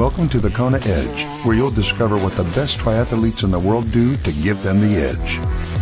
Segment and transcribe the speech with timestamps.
[0.00, 3.92] Welcome to the Kona Edge, where you'll discover what the best triathletes in the world
[3.92, 5.79] do to give them the edge.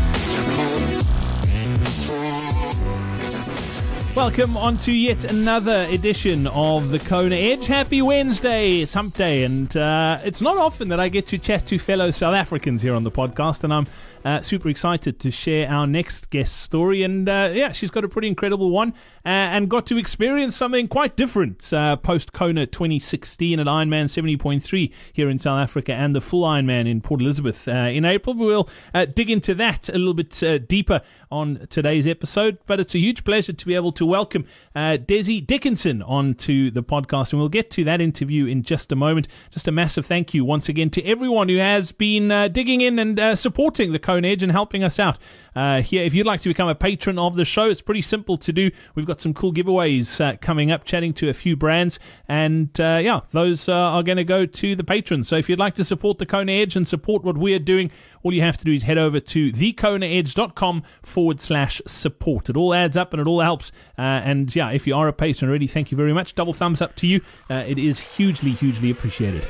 [4.18, 7.66] Welcome on to yet another edition of the Kona Edge.
[7.66, 11.66] Happy Wednesday, it's hump day, and uh, it's not often that I get to chat
[11.66, 13.86] to fellow South Africans here on the podcast, and I'm
[14.24, 17.02] uh, super excited to share our next guest story.
[17.04, 18.90] And uh, yeah, she's got a pretty incredible one
[19.24, 24.92] uh, and got to experience something quite different uh, post Kona 2016 at Ironman 70.3
[25.12, 28.34] here in South Africa and the full Ironman in Port Elizabeth uh, in April.
[28.34, 28.68] We'll
[29.14, 33.52] dig into that a little bit deeper on today's episode, but it's a huge pleasure
[33.52, 37.32] to be able to welcome uh, Desi Dickinson onto the podcast.
[37.32, 39.28] And we'll get to that interview in just a moment.
[39.50, 42.98] Just a massive thank you once again to everyone who has been uh, digging in
[42.98, 45.18] and uh, supporting the Kona Edge and helping us out
[45.58, 46.04] uh, here.
[46.04, 48.70] If you'd like to become a patron of the show, it's pretty simple to do.
[48.94, 53.00] We've got some cool giveaways uh, coming up, chatting to a few brands, and uh,
[53.02, 55.26] yeah, those uh, are going to go to the patrons.
[55.26, 57.90] So if you'd like to support the Kona Edge and support what we're doing,
[58.22, 62.48] all you have to do is head over to thekonaedge.com forward slash support.
[62.48, 63.72] It all adds up and it all helps.
[63.98, 66.36] Uh, and yeah, if you are a patron already, thank you very much.
[66.36, 67.20] Double thumbs up to you.
[67.50, 69.44] Uh, it is hugely, hugely appreciated.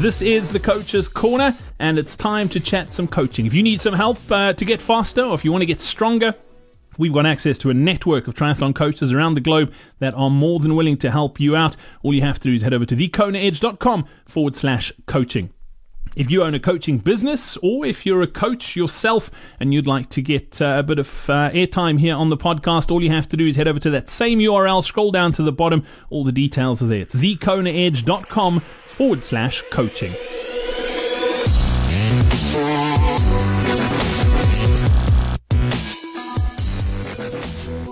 [0.00, 3.44] This is the Coach's Corner, and it's time to chat some coaching.
[3.44, 5.78] If you need some help uh, to get faster, or if you want to get
[5.78, 6.34] stronger,
[6.98, 10.58] We've got access to a network of triathlon coaches around the globe that are more
[10.58, 11.76] than willing to help you out.
[12.02, 15.50] All you have to do is head over to thekonaedge.com forward slash coaching.
[16.16, 19.30] If you own a coaching business or if you're a coach yourself
[19.60, 22.90] and you'd like to get uh, a bit of uh, airtime here on the podcast,
[22.90, 25.42] all you have to do is head over to that same URL, scroll down to
[25.42, 27.00] the bottom, all the details are there.
[27.00, 30.14] It's thekonaedge.com forward slash coaching.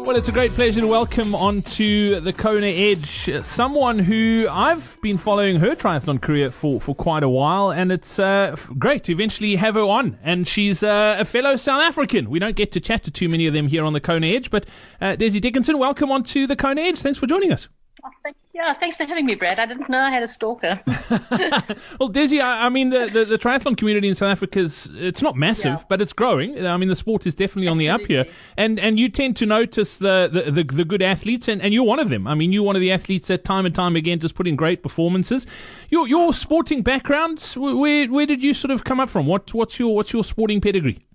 [0.08, 5.18] Well, it's a great pleasure to welcome onto the Kona Edge someone who I've been
[5.18, 9.56] following her triathlon career for, for quite a while, and it's uh, great to eventually
[9.56, 10.16] have her on.
[10.22, 12.30] And she's uh, a fellow South African.
[12.30, 14.50] We don't get to chat to too many of them here on the Kona Edge,
[14.50, 14.64] but
[14.98, 17.02] uh, Desi Dickinson, welcome onto the Kona Edge.
[17.02, 17.68] Thanks for joining us.
[18.04, 19.58] Oh, thank yeah, thanks for having me, Brad.
[19.58, 20.80] I didn't know I had a stalker.
[20.86, 25.22] well, Desi, I, I mean, the, the, the, triathlon community in South Africa is it's
[25.22, 25.84] not massive, yeah.
[25.88, 26.66] but it's growing.
[26.66, 27.88] I mean, the sport is definitely Absolutely.
[27.88, 31.02] on the up here, and and you tend to notice the the, the, the good
[31.02, 32.26] athletes, and, and you're one of them.
[32.26, 34.56] I mean, you're one of the athletes that time and time again just put in
[34.56, 35.46] great performances.
[35.88, 39.26] Your your sporting background, where where did you sort of come up from?
[39.26, 41.07] What what's your what's your sporting pedigree?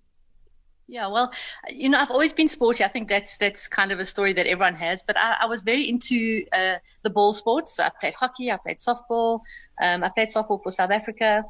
[0.93, 1.33] Yeah, well,
[1.71, 2.83] you know, I've always been sporty.
[2.83, 5.01] I think that's that's kind of a story that everyone has.
[5.01, 7.77] But I, I was very into uh, the ball sports.
[7.77, 9.39] So I played hockey, I played softball,
[9.81, 11.45] um, I played softball for South Africa,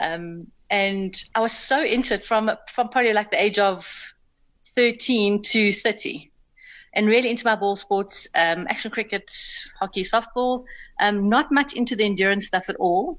[0.00, 4.14] um, and I was so into it from from probably like the age of
[4.64, 6.30] thirteen to thirty,
[6.94, 9.32] and really into my ball sports, um, action cricket,
[9.80, 10.64] hockey, softball.
[11.00, 13.18] Um, not much into the endurance stuff at all,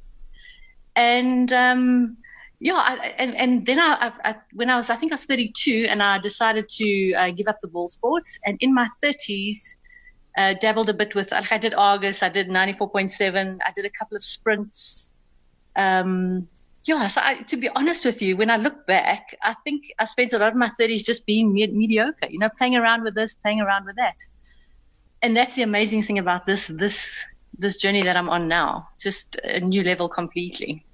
[0.96, 2.16] and um,
[2.60, 5.86] yeah, I, and and then I, I, when I was I think I was 32
[5.90, 8.40] and I decided to uh, give up the ball sports.
[8.46, 9.76] And in my 30s
[10.38, 14.18] uh, dabbled a bit with I did Argus I did 94.7 I did a couple
[14.18, 15.14] of sprints.
[15.76, 16.48] Um,
[16.86, 20.06] yeah so I, to be honest with you when I look back I think I
[20.06, 23.14] spent a lot of my 30s just being me- mediocre you know playing around with
[23.14, 24.16] this playing around with that.
[25.22, 27.24] And that's the amazing thing about this this
[27.60, 30.87] this journey that I'm on now just a new level completely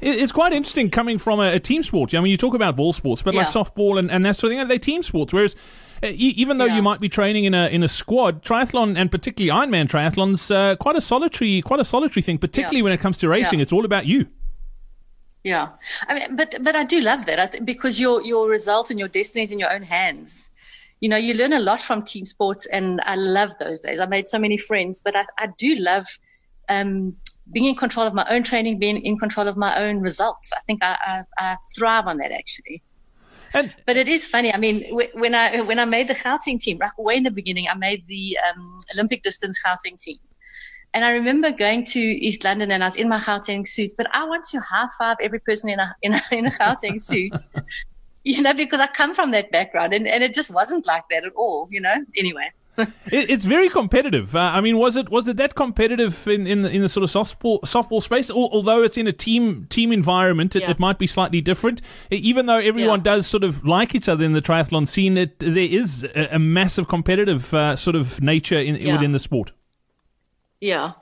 [0.00, 2.14] it's quite interesting coming from a, a, team sport.
[2.14, 3.40] I mean, you talk about ball sports, but yeah.
[3.40, 5.32] like softball and, and that sort of thing, they're team sports.
[5.32, 5.54] Whereas,
[6.02, 6.76] uh, even though yeah.
[6.76, 10.76] you might be training in a in a squad, triathlon and particularly Ironman triathlons, uh,
[10.76, 12.38] quite a solitary, quite a solitary thing.
[12.38, 12.84] Particularly yeah.
[12.84, 14.26] when it comes to racing, it's all about you.
[15.46, 15.68] Yeah,
[16.08, 19.44] I mean, but but I do love that because your your result and your destiny
[19.44, 20.50] is in your own hands.
[21.00, 24.00] You know, you learn a lot from team sports, and I love those days.
[24.00, 26.06] I made so many friends, but I, I do love
[26.68, 27.16] um,
[27.52, 30.52] being in control of my own training, being in control of my own results.
[30.56, 32.82] I think I, I, I thrive on that actually.
[33.54, 34.52] And, but it is funny.
[34.52, 34.84] I mean,
[35.14, 38.06] when I when I made the Gauteng team, right way in the beginning, I made
[38.06, 40.18] the um, Olympic distance Gauteng team,
[40.92, 43.92] and I remember going to East London and I was in my Gauteng suit.
[43.96, 47.00] But I want to high five every person in a in a, in a Gauteng
[47.00, 47.32] suit,
[48.24, 51.24] you know, because I come from that background, and, and it just wasn't like that
[51.24, 51.94] at all, you know.
[52.18, 54.34] Anyway it, it's very competitive.
[54.34, 57.10] Uh, I mean, was it was it that competitive in in, in the sort of
[57.10, 58.30] softball softball space?
[58.30, 60.70] although it's in a team team environment, it, yeah.
[60.70, 61.82] it might be slightly different.
[62.10, 63.14] Even though everyone yeah.
[63.14, 66.38] does sort of like each other in the triathlon scene, it, there is a, a
[66.38, 68.92] massive competitive uh, sort of nature in, yeah.
[68.92, 69.52] within the sport.
[70.60, 70.92] Yeah.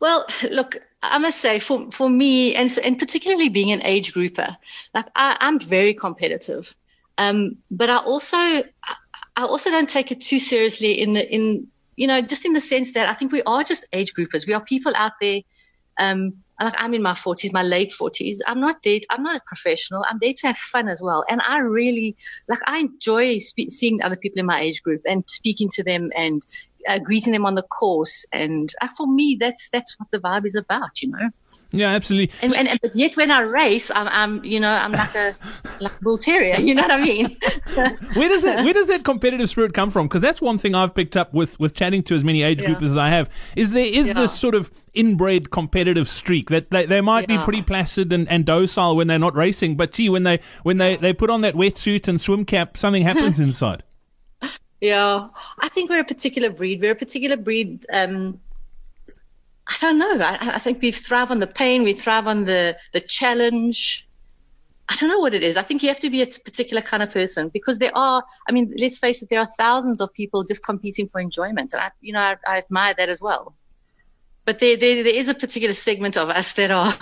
[0.00, 4.12] Well, look, I must say, for for me, and so, and particularly being an age
[4.12, 4.56] grouper,
[4.94, 6.74] like I, I'm very competitive.
[7.18, 8.36] Um, but I also,
[9.36, 12.60] I also don't take it too seriously in the, in, you know, just in the
[12.60, 14.46] sense that I think we are just age groupers.
[14.46, 15.40] We are people out there.
[15.98, 18.38] Um, like I'm in my 40s, my late 40s.
[18.46, 19.00] I'm not there.
[19.10, 20.04] I'm not a professional.
[20.08, 21.24] I'm there to have fun as well.
[21.28, 22.16] And I really
[22.48, 22.60] like.
[22.66, 26.46] I enjoy spe- seeing other people in my age group and speaking to them and
[26.88, 28.24] uh, greeting them on the course.
[28.32, 31.02] And uh, for me, that's that's what the vibe is about.
[31.02, 31.30] You know.
[31.72, 32.34] Yeah, absolutely.
[32.42, 35.34] And, and, and, but yet when I race, I'm, I'm you know I'm like a
[35.80, 36.58] like a bull terrier.
[36.58, 37.36] You know what I mean?
[38.14, 40.06] where does that where does that competitive spirit come from?
[40.06, 42.68] Because that's one thing I've picked up with with chatting to as many age yeah.
[42.68, 43.28] groupers as I have.
[43.56, 44.14] Is there is yeah.
[44.14, 47.38] this sort of inbred competitive streak that they, they might yeah.
[47.38, 50.78] be pretty placid and, and docile when they're not racing, but gee, when they when
[50.78, 53.82] they, they put on that wetsuit and swim cap, something happens inside.
[54.80, 55.28] Yeah,
[55.58, 56.80] I think we're a particular breed.
[56.80, 57.86] We're a particular breed.
[57.92, 58.40] Um,
[59.68, 60.18] I don't know.
[60.20, 61.82] I, I, think we thrive on the pain.
[61.82, 64.06] We thrive on the the challenge.
[64.88, 65.56] I don't know what it is.
[65.56, 68.22] I think you have to be a particular kind of person because there are.
[68.48, 69.28] I mean, let's face it.
[69.28, 72.58] There are thousands of people just competing for enjoyment, and I, you know, I, I
[72.58, 73.56] admire that as well.
[74.44, 76.96] But there, there, there is a particular segment of us that are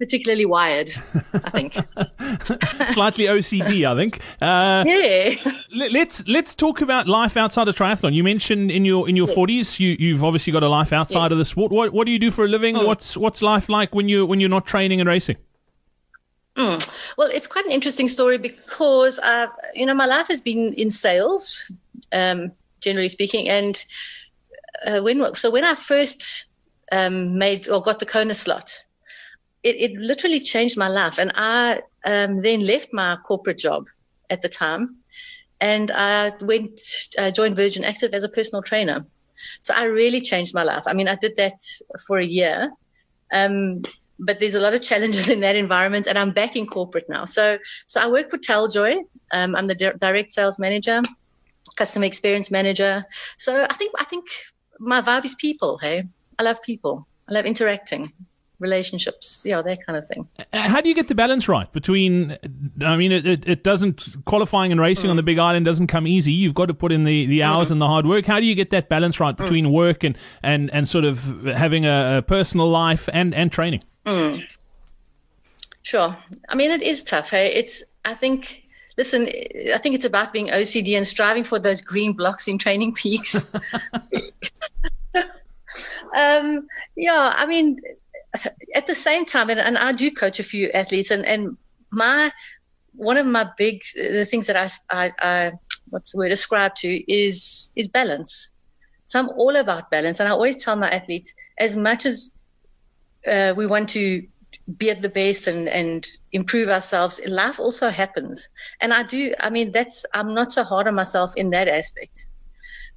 [0.00, 0.90] particularly wired,
[1.34, 1.74] I think.
[2.94, 4.20] Slightly OCD, I think.
[4.40, 5.34] Uh, yeah.
[5.72, 8.14] Let's let's talk about life outside of triathlon.
[8.14, 11.32] You mentioned in your in your forties, you you've obviously got a life outside yes.
[11.32, 11.70] of the sport.
[11.70, 12.74] What what do you do for a living?
[12.74, 12.86] Mm.
[12.86, 15.36] What's what's life like when you when you're not training and racing?
[16.56, 16.90] Mm.
[17.16, 20.90] Well, it's quite an interesting story because uh, you know my life has been in
[20.90, 21.70] sales,
[22.10, 23.84] um, generally speaking, and
[24.86, 26.46] uh, when so when I first
[26.90, 28.82] um, made or got the Kona slot
[29.62, 31.18] it, it literally changed my life.
[31.18, 33.86] And I um, then left my corporate job
[34.28, 34.96] at the time
[35.60, 36.80] and I went,
[37.18, 39.04] uh, joined Virgin Active as a personal trainer.
[39.60, 40.82] So I really changed my life.
[40.86, 41.60] I mean, I did that
[42.06, 42.70] for a year.
[43.32, 43.82] Um,
[44.18, 47.24] but there's a lot of challenges in that environment and I'm back in corporate now.
[47.24, 48.98] So, so I work for Taljoy.
[49.32, 51.00] Um, I'm the di- direct sales manager,
[51.76, 53.04] customer experience manager.
[53.38, 54.26] So I think, I think
[54.78, 55.78] my vibe is people.
[55.78, 56.04] Hey,
[56.38, 57.06] I love people.
[57.28, 58.12] I love interacting
[58.60, 60.28] relationships, yeah, that kind of thing.
[60.52, 62.38] How do you get the balance right between?
[62.82, 65.10] I mean, it, it, it doesn't qualifying and racing mm.
[65.10, 66.32] on the Big Island doesn't come easy.
[66.32, 68.26] You've got to put in the, the hours mm and the hard work.
[68.26, 69.38] How do you get that balance right mm.
[69.38, 69.72] between mm.
[69.72, 73.82] work and, and, and sort of having a, a personal life and and training?
[74.06, 74.42] Mm.
[75.82, 76.16] Sure.
[76.48, 77.30] I mean, it is tough.
[77.30, 77.82] Hey, it's.
[78.04, 78.64] I think.
[78.96, 79.28] Listen,
[79.72, 83.48] I think it's about being OCD and striving for those green blocks in TrainingPeaks.
[86.14, 86.66] um,
[86.96, 87.78] yeah, I mean,
[88.74, 91.56] at the same time, and, and I do coach a few athletes, and, and
[91.90, 92.30] my
[92.94, 95.52] one of my big the things that I, I, I
[95.90, 98.50] what's the word ascribe to is is balance.
[99.06, 102.32] So I'm all about balance, and I always tell my athletes as much as
[103.26, 104.26] uh, we want to
[104.76, 108.48] be at the best and and improve ourselves, life also happens,
[108.80, 109.34] and I do.
[109.40, 112.26] I mean, that's I'm not so hard on myself in that aspect.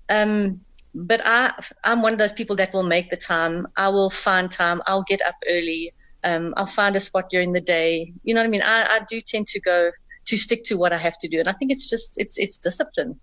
[0.09, 0.61] Um,
[0.95, 1.53] but I,
[1.83, 3.67] I'm one of those people that will make the time.
[3.75, 4.81] I will find time.
[4.85, 5.93] I'll get up early.
[6.23, 8.13] Um, I'll find a spot during the day.
[8.23, 8.61] You know what I mean?
[8.61, 9.91] I, I do tend to go
[10.25, 12.57] to stick to what I have to do, and I think it's just it's it's
[12.57, 13.19] discipline,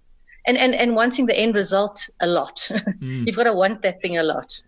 [0.47, 2.69] and and and wanting the end result a lot.
[3.01, 3.27] Mm.
[3.27, 4.61] You've got to want that thing a lot.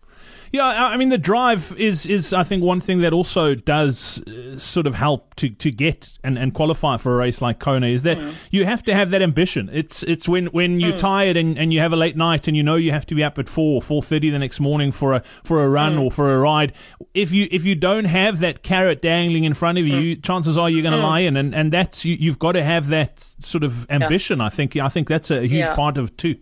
[0.53, 4.59] Yeah, I mean the drive is is I think one thing that also does uh,
[4.59, 8.03] sort of help to, to get and, and qualify for a race like Kona is
[8.03, 8.35] that mm.
[8.51, 9.71] you have to have that ambition.
[9.73, 10.99] It's it's when, when you're mm.
[10.99, 13.25] tired and, and you have a late night and you know you have to be
[13.25, 16.03] up at four four thirty the next morning for a for a run mm.
[16.03, 16.75] or for a ride.
[17.15, 20.23] If you if you don't have that carrot dangling in front of you, mm.
[20.23, 21.03] chances are you're going to mm.
[21.03, 24.41] lie in, and, and that's you, you've got to have that sort of ambition.
[24.41, 24.47] Yeah.
[24.47, 25.75] I think I think that's a huge yeah.
[25.75, 26.37] part of it too.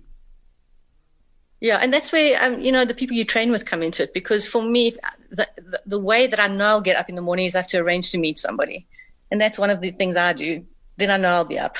[1.60, 4.14] Yeah, and that's where um, you know the people you train with come into it.
[4.14, 4.96] Because for me,
[5.30, 7.58] the, the, the way that I know I'll get up in the morning is I
[7.58, 8.86] have to arrange to meet somebody,
[9.30, 10.64] and that's one of the things I do.
[10.96, 11.76] Then I know I'll be up.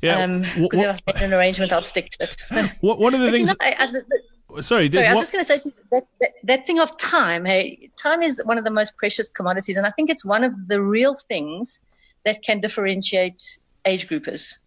[0.00, 2.72] Yeah, um, because if I make an arrangement, I'll stick to it.
[2.80, 3.40] what one of the things?
[3.40, 5.06] You know, I, I, the, sorry, sorry.
[5.06, 7.44] I was just going to say that, that, that thing of time.
[7.44, 10.68] Hey, time is one of the most precious commodities, and I think it's one of
[10.68, 11.82] the real things
[12.24, 14.58] that can differentiate age groupers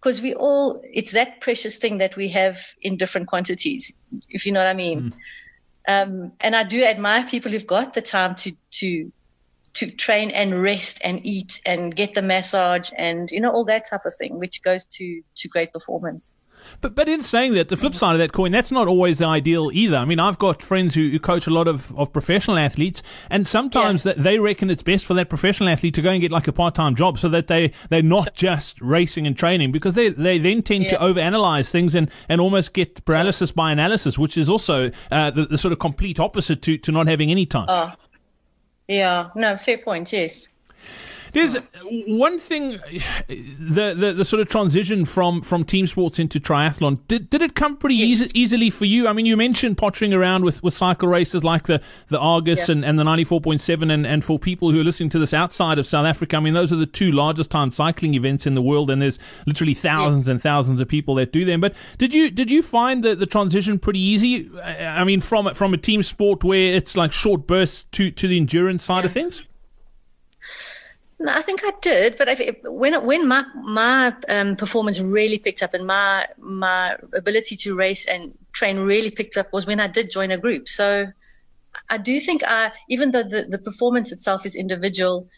[0.00, 3.92] because we all it's that precious thing that we have in different quantities
[4.28, 5.12] if you know what i mean mm.
[5.88, 9.12] um, and i do admire people who've got the time to to
[9.74, 13.88] to train and rest and eat and get the massage and you know all that
[13.88, 16.36] type of thing which goes to to great performance
[16.80, 19.26] but but in saying that, the flip side of that coin, that's not always the
[19.26, 19.96] ideal either.
[19.96, 23.46] I mean, I've got friends who, who coach a lot of, of professional athletes, and
[23.46, 24.14] sometimes yeah.
[24.16, 26.74] they reckon it's best for that professional athlete to go and get like a part
[26.74, 30.62] time job so that they, they're not just racing and training because they, they then
[30.62, 30.90] tend yeah.
[30.90, 35.46] to overanalyze things and, and almost get paralysis by analysis, which is also uh, the,
[35.46, 37.66] the, sort of complete opposite to, to not having any time.
[37.68, 37.92] Oh.
[38.86, 40.48] Yeah, no, fair point, yes.
[41.32, 41.56] There's
[42.06, 42.78] one thing,
[43.28, 46.98] the, the, the sort of transition from from team sports into triathlon.
[47.08, 48.08] Did, did it come pretty yes.
[48.08, 49.08] easy, easily for you?
[49.08, 52.72] I mean, you mentioned pottering around with, with cycle races like the the Argus yeah.
[52.72, 55.18] and, and the ninety four point seven, and and for people who are listening to
[55.18, 58.46] this outside of South Africa, I mean, those are the two largest time cycling events
[58.46, 60.32] in the world, and there's literally thousands yes.
[60.32, 61.60] and thousands of people that do them.
[61.60, 64.50] But did you did you find the, the transition pretty easy?
[64.62, 68.36] I mean, from from a team sport where it's like short bursts to to the
[68.36, 69.42] endurance side of things.
[71.26, 72.28] I think I did, but
[72.64, 78.06] when when my my um, performance really picked up and my my ability to race
[78.06, 80.68] and train really picked up was when I did join a group.
[80.68, 81.08] So
[81.90, 85.28] I do think I, even though the, the performance itself is individual,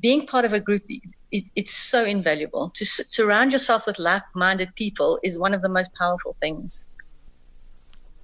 [0.00, 0.82] being part of a group
[1.30, 2.70] it, it's so invaluable.
[2.74, 6.88] To surround yourself with like-minded people is one of the most powerful things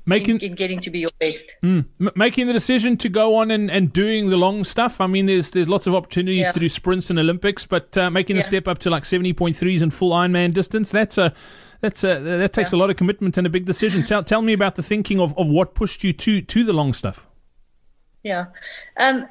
[0.07, 1.55] making in, in, getting to be your best.
[1.63, 5.01] Mm, m- making the decision to go on and, and doing the long stuff.
[5.01, 6.53] I mean, there's there's lots of opportunities yeah.
[6.53, 8.43] to do sprints and Olympics, but uh, making yeah.
[8.43, 11.33] the step up to like seventy point threes and full Ironman distance, that's a
[11.81, 12.79] that's a that takes yeah.
[12.79, 14.05] a lot of commitment and a big decision.
[14.05, 16.93] tell tell me about the thinking of, of what pushed you to to the long
[16.95, 17.27] stuff.
[18.23, 18.47] Yeah.
[18.99, 19.27] Um,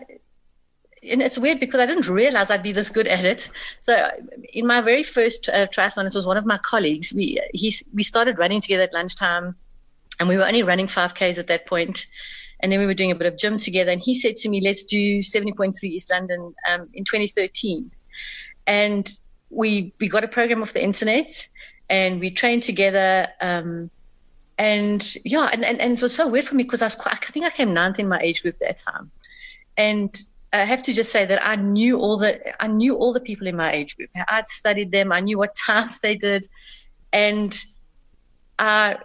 [1.10, 3.50] and it's weird because I didn't realize I'd be this good at it.
[3.82, 4.10] So,
[4.54, 7.14] in my very first uh, triathlon, it was one of my colleagues.
[7.14, 9.56] We he we started running together at lunchtime
[10.20, 12.08] and we were only running 5Ks at that point.
[12.60, 13.92] And then we were doing a bit of gym together.
[13.92, 17.92] And he said to me, let's do 70.3 East London um, in 2013.
[18.66, 19.14] And
[19.50, 21.50] we, we got a program off the internet
[21.90, 23.28] and we trained together.
[23.42, 23.90] Um,
[24.58, 27.16] and yeah, and, and, and it was so weird for me because I was quite,
[27.16, 29.12] I think I came ninth in my age group that time.
[29.76, 30.22] And
[30.54, 33.48] I have to just say that I knew all the I knew all the people
[33.48, 34.12] in my age group.
[34.30, 35.12] I'd studied them.
[35.12, 36.48] I knew what tasks they did,
[37.12, 37.60] and
[38.60, 38.98] I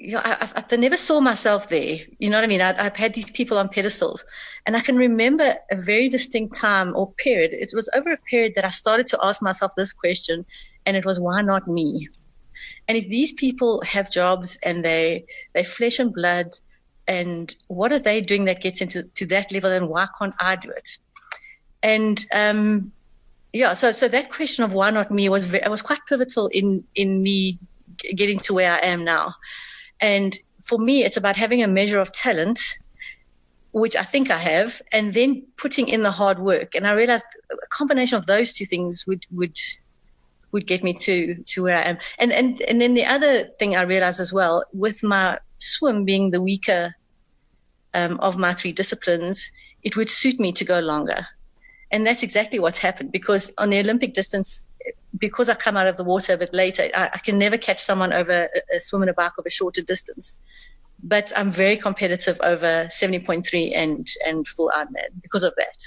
[0.00, 1.98] you know, I, I, I, never saw myself there.
[2.18, 2.62] You know what I mean?
[2.62, 4.24] I, have had these people on pedestals,
[4.64, 7.52] and I can remember a very distinct time or period.
[7.52, 10.46] It was over a period that I started to ask myself this question,
[10.86, 12.08] and it was, why not me?
[12.88, 16.54] And if these people have jobs and they they flesh and blood,
[17.06, 20.56] and what are they doing that gets into to that level, and why can't I
[20.56, 20.96] do it?
[21.82, 22.92] And um,
[23.52, 26.84] yeah, so so that question of why not me was very, was quite pivotal in
[26.94, 27.58] in me
[28.16, 29.34] getting to where I am now.
[30.00, 32.60] And for me, it's about having a measure of talent,
[33.72, 36.74] which I think I have, and then putting in the hard work.
[36.74, 39.58] And I realized a combination of those two things would would
[40.52, 41.98] would get me to to where I am.
[42.18, 46.30] And and and then the other thing I realized as well, with my swim being
[46.30, 46.94] the weaker
[47.94, 49.52] um, of my three disciplines,
[49.82, 51.26] it would suit me to go longer.
[51.92, 54.64] And that's exactly what's happened because on the Olympic distance,
[55.18, 57.82] because I come out of the water a bit later, I, I can never catch
[57.82, 60.38] someone over a, a swim and a bike of a shorter distance.
[61.02, 65.82] But I'm very competitive over 70.3 and, and full Ironman because of that.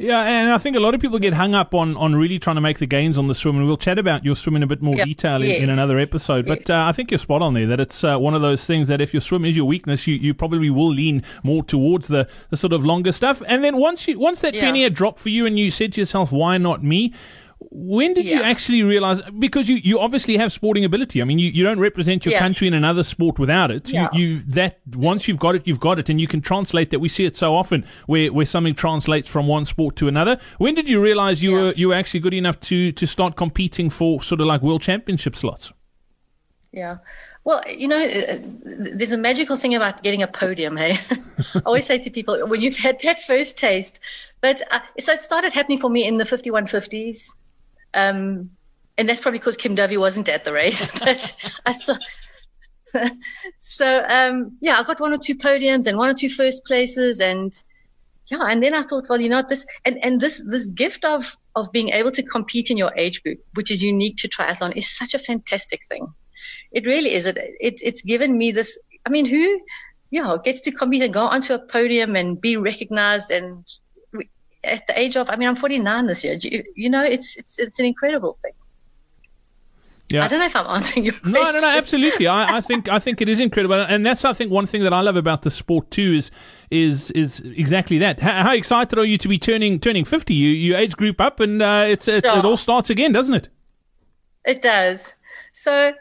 [0.00, 2.56] Yeah, and I think a lot of people get hung up on, on really trying
[2.56, 4.66] to make the gains on the swim, and we'll chat about your swim in a
[4.66, 5.04] bit more yep.
[5.04, 5.62] detail in, yes.
[5.62, 6.48] in, another episode.
[6.48, 6.64] Yes.
[6.64, 8.88] But uh, I think you're spot on there that it's uh, one of those things
[8.88, 12.26] that if your swim is your weakness, you, you probably will lean more towards the,
[12.48, 13.42] the sort of longer stuff.
[13.46, 14.62] And then once you once that yeah.
[14.62, 17.12] penny had dropped for you, and you said to yourself, "Why not me?"
[17.72, 18.38] When did yeah.
[18.38, 19.20] you actually realize?
[19.38, 21.22] Because you, you obviously have sporting ability.
[21.22, 22.40] I mean, you, you don't represent your yeah.
[22.40, 23.88] country in another sport without it.
[23.88, 24.08] Yeah.
[24.12, 26.98] You, you that once you've got it, you've got it, and you can translate that.
[26.98, 30.38] We see it so often where, where something translates from one sport to another.
[30.58, 33.88] When did you realize you were you were actually good enough to to start competing
[33.88, 35.72] for sort of like world championship slots?
[36.72, 36.98] Yeah.
[37.44, 40.98] Well, you know, uh, there's a magical thing about getting a podium, hey?
[41.54, 44.00] I always say to people, when you've had that first taste,
[44.40, 47.34] but uh, so it started happening for me in the 5150s.
[47.94, 48.50] Um,
[48.98, 51.34] and that's probably because Kim Dovey wasn't at the race, but
[51.66, 51.98] I still.
[53.60, 57.20] so um, yeah, I got one or two podiums and one or two first places,
[57.20, 57.52] and
[58.26, 61.36] yeah, and then I thought, well, you know, this and and this this gift of
[61.56, 64.88] of being able to compete in your age group, which is unique to triathlon, is
[64.88, 66.12] such a fantastic thing.
[66.72, 67.26] It really is.
[67.26, 68.78] It, it it's given me this.
[69.06, 69.38] I mean, who,
[70.10, 73.64] yeah, you know, gets to compete and go onto a podium and be recognized and
[74.64, 76.34] at the age of, I mean, I'm 49 this year.
[76.34, 78.52] You, you, know, it's it's it's an incredible thing.
[80.10, 80.24] Yeah.
[80.24, 81.32] I don't know if I'm answering your question.
[81.32, 82.26] No, no, no, absolutely.
[82.26, 84.92] I, I think I think it is incredible, and that's I think one thing that
[84.92, 86.30] I love about the sport too is
[86.70, 88.18] is is exactly that.
[88.18, 90.34] How, how excited are you to be turning turning 50?
[90.34, 92.16] You you age group up, and uh, it's, sure.
[92.16, 93.48] it, it all starts again, doesn't it?
[94.44, 95.14] It does.
[95.52, 95.92] So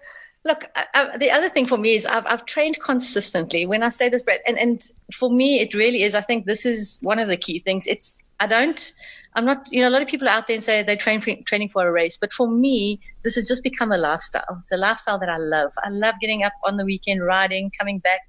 [0.46, 3.66] Look, I, the other thing for me is I've, I've trained consistently.
[3.66, 4.82] When I say this, Brad, and, and
[5.14, 6.16] for me, it really is.
[6.16, 7.86] I think this is one of the key things.
[7.88, 8.94] It's I don't.
[9.36, 9.68] I'm not.
[9.72, 11.88] You know, a lot of people out there and say they train for, training for
[11.88, 14.58] a race, but for me, this has just become a lifestyle.
[14.62, 15.72] It's a lifestyle that I love.
[15.84, 18.22] I love getting up on the weekend, riding, coming back,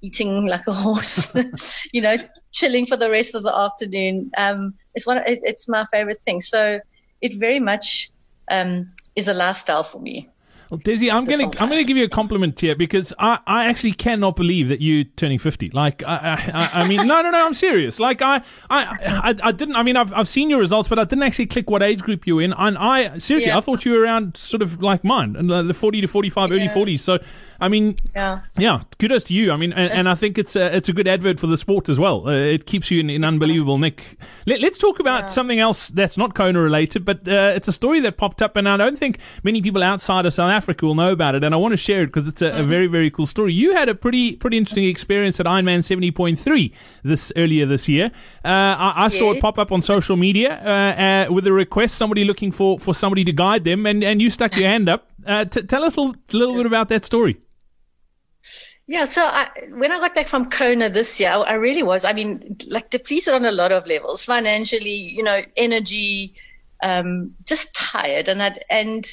[0.00, 1.32] eating like a horse.
[1.92, 2.16] you know,
[2.52, 4.30] chilling for the rest of the afternoon.
[4.36, 5.18] Um, It's one.
[5.18, 6.40] It, it's my favorite thing.
[6.40, 6.80] So
[7.20, 8.10] it very much
[8.50, 10.28] um, is a lifestyle for me.
[10.70, 13.66] Well, Desi, I'm going to I'm to give you a compliment here because I, I
[13.66, 15.70] actually cannot believe that you turning 50.
[15.70, 18.00] Like I I, I mean no no no I'm serious.
[18.00, 18.84] Like I I,
[19.30, 21.70] I, I didn't I mean I've I've seen your results but I didn't actually click
[21.70, 23.58] what age group you're in and I seriously yeah.
[23.58, 26.56] I thought you were around sort of like mine and the 40 to 45 yeah.
[26.56, 27.00] early 40s.
[27.00, 27.18] So
[27.60, 28.82] I mean, yeah, yeah.
[28.98, 29.52] Kudos to you.
[29.52, 31.88] I mean, and, and I think it's a, it's a good advert for the sport
[31.88, 32.28] as well.
[32.28, 34.02] Uh, it keeps you in, in unbelievable nick.
[34.46, 35.26] Let, us talk about yeah.
[35.28, 38.68] something else that's not Kona related, but uh, it's a story that popped up, and
[38.68, 41.44] I don't think many people outside of South Africa will know about it.
[41.44, 42.60] And I want to share it because it's a, mm-hmm.
[42.60, 43.52] a, very very cool story.
[43.52, 46.72] You had a pretty pretty interesting experience at Ironman seventy point three
[47.02, 48.10] this earlier this year.
[48.44, 51.96] Uh, I, I saw it pop up on social media uh, uh, with a request,
[51.96, 55.10] somebody looking for for somebody to guide them, and and you stuck your hand up.
[55.26, 57.36] Uh, t- tell us a little, a little bit about that story.
[58.88, 62.12] Yeah, so I, when I got back from Kona this year, I really was, I
[62.12, 66.34] mean, like depleted on a lot of levels, financially, you know, energy,
[66.84, 68.28] um, just tired.
[68.28, 69.04] And that, and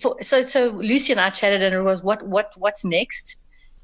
[0.00, 3.36] for, so, so Lucy and I chatted and it was what, what, what's next?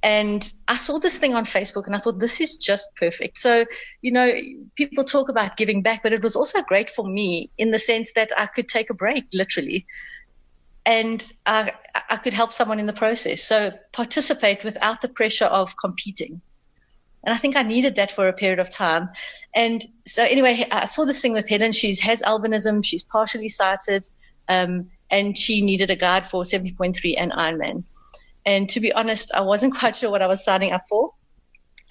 [0.02, 3.36] And I saw this thing on Facebook and I thought, this is just perfect.
[3.36, 3.66] So,
[4.00, 4.32] you know,
[4.76, 8.14] people talk about giving back, but it was also great for me in the sense
[8.14, 9.84] that I could take a break, literally
[10.86, 11.72] and I,
[12.10, 13.42] I could help someone in the process.
[13.42, 16.40] So participate without the pressure of competing.
[17.24, 19.08] And I think I needed that for a period of time.
[19.54, 21.72] And so anyway, I saw this thing with Helen.
[21.72, 22.84] She has albinism.
[22.84, 24.08] She's partially sighted.
[24.48, 27.84] Um, and she needed a guide for 70.3 and Ironman.
[28.44, 31.12] And to be honest, I wasn't quite sure what I was signing up for.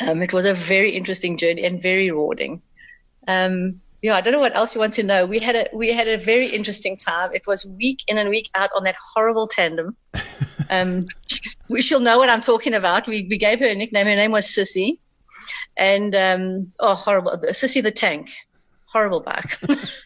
[0.05, 2.61] Um, it was a very interesting journey and very rewarding.
[3.27, 5.25] Um, yeah, I don't know what else you want to know.
[5.25, 7.31] We had a we had a very interesting time.
[7.33, 9.95] It was week in and week out on that horrible tandem.
[10.69, 11.07] um,
[11.69, 13.07] we she'll know what I'm talking about.
[13.07, 14.05] We we gave her a nickname.
[14.05, 14.99] Her name was Sissy,
[15.75, 18.29] and um, oh, horrible, Sissy the Tank,
[18.85, 19.59] horrible bike.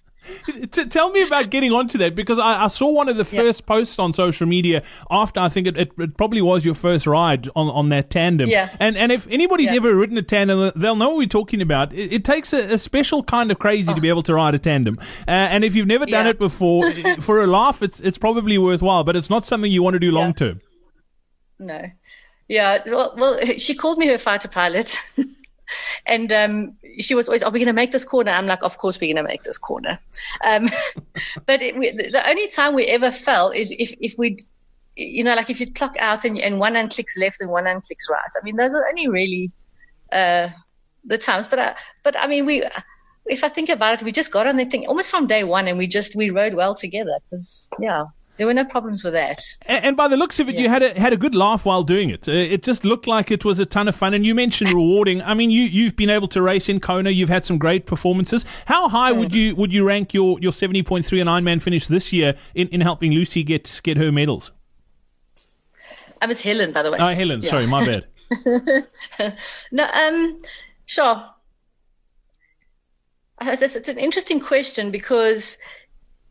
[0.72, 3.66] T- tell me about getting onto that because I, I saw one of the first
[3.66, 7.50] posts on social media after I think it, it, it, probably was your first ride
[7.56, 8.50] on, on that tandem.
[8.50, 8.76] Yeah.
[8.80, 9.78] And and if anybody's yeah.
[9.78, 11.94] ever ridden a tandem, they'll know what we're talking about.
[11.94, 13.96] It, it takes a, a, special kind of crazy oh.
[13.96, 14.98] to be able to ride a tandem.
[15.28, 16.32] Uh, and if you've never done yeah.
[16.32, 19.94] it before, for a laugh, it's it's probably worthwhile, but it's not something you want
[19.94, 20.62] to do long term.
[21.60, 21.86] No.
[22.48, 22.82] Yeah.
[22.86, 24.98] Well, well, she called me her fighter pilot.
[26.06, 28.78] and um, she was always, "Are we going to make this corner?" I'm like, "Of
[28.78, 30.00] course we're going to make this corner."
[30.46, 30.70] Um,
[31.46, 34.38] but it, we, the only time we ever fell is if if we,
[34.96, 37.66] you know, like if you clock out and, and one hand clicks left and one
[37.66, 38.20] hand clicks right.
[38.40, 39.52] I mean, those are only really
[40.12, 40.50] uh,
[41.06, 41.48] the times.
[41.48, 42.64] But I, but I mean, we.
[43.26, 45.68] If I think about it, we just got on the thing almost from day one,
[45.68, 47.20] and we just we rode well together.
[47.30, 48.06] Because yeah,
[48.40, 49.44] there were no problems with that.
[49.66, 50.62] And, and by the looks of it, yeah.
[50.62, 52.28] you had a had a good laugh while doing it.
[52.28, 54.14] Uh, it just looked like it was a ton of fun.
[54.14, 55.22] And you mentioned rewarding.
[55.22, 57.10] I mean, you you've been able to race in Kona.
[57.10, 58.46] You've had some great performances.
[58.66, 59.20] How high mm.
[59.20, 62.36] would you would you rank your your seventy point three and Ironman finish this year
[62.56, 64.52] in, in helping Lucy get get her medals?
[66.22, 66.98] Um, it's Helen, by the way.
[66.98, 67.42] Oh, Helen.
[67.42, 67.50] Yeah.
[67.50, 68.08] Sorry, my bad.
[69.74, 70.42] no, um,
[70.86, 71.26] sure.
[73.42, 75.58] It's, it's an interesting question because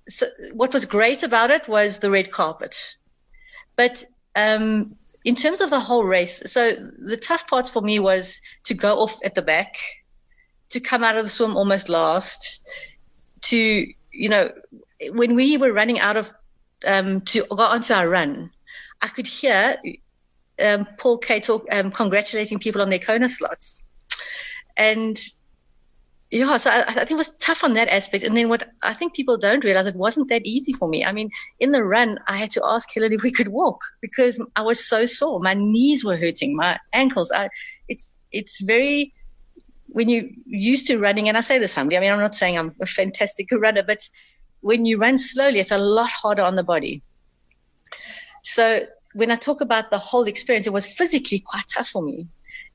[0.09, 2.97] so what was great about it was the red carpet.
[3.77, 8.41] But um, in terms of the whole race, so the tough parts for me was
[8.65, 9.77] to go off at the back,
[10.71, 12.67] to come out of the swim almost last,
[13.43, 14.51] to, you know,
[15.11, 16.33] when we were running out of,
[16.87, 18.51] um, to go onto our run,
[19.03, 19.77] I could hear
[20.63, 23.81] um, Paul Kaye talk, um, congratulating people on their Kona slots.
[24.77, 25.21] And
[26.31, 28.23] yeah, so I, I, think it was tough on that aspect.
[28.23, 31.05] And then what I think people don't realize, it wasn't that easy for me.
[31.05, 34.39] I mean, in the run, I had to ask Helen if we could walk because
[34.55, 35.41] I was so sore.
[35.41, 37.33] My knees were hurting, my ankles.
[37.33, 37.49] I,
[37.89, 39.15] it's it's very
[39.87, 41.97] when you're used to running, and I say this humbly.
[41.97, 44.07] I mean, I'm not saying I'm a fantastic runner, but
[44.61, 47.03] when you run slowly, it's a lot harder on the body.
[48.43, 48.83] So
[49.15, 52.27] when I talk about the whole experience, it was physically quite tough for me.